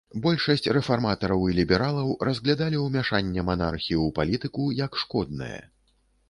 Большасць 0.21 0.67
рэфарматараў 0.77 1.43
і 1.51 1.57
лібералаў 1.57 2.09
разглядалі 2.29 2.79
ўмяшанне 2.85 3.45
манархіі 3.51 3.97
ў 4.05 4.15
палітыку 4.17 4.65
як 4.81 4.99
шкоднае. 5.05 5.53